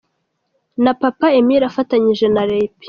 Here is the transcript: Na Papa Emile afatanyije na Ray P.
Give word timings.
Na 0.83 0.93
Papa 1.01 1.27
Emile 1.39 1.65
afatanyije 1.67 2.25
na 2.29 2.41
Ray 2.49 2.65
P. 2.69 2.73